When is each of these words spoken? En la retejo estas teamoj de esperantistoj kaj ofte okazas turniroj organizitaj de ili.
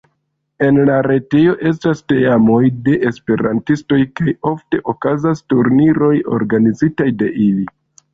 En 0.67 0.77
la 0.89 0.93
retejo 1.07 1.51
estas 1.71 1.99
teamoj 2.11 2.61
de 2.87 2.95
esperantistoj 3.09 3.99
kaj 4.21 4.33
ofte 4.53 4.81
okazas 4.95 5.43
turniroj 5.55 6.11
organizitaj 6.39 7.09
de 7.21 7.29
ili. 7.51 7.69